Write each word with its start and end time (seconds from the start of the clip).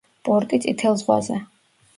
პორტი 0.29 0.59
წითელ 0.63 0.97
ზღვაზე. 1.03 1.41